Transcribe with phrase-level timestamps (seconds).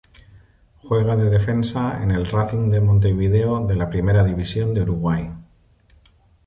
[0.81, 5.31] Juega de defensa en el Racing de Montevideo de la Primera División de Uruguay.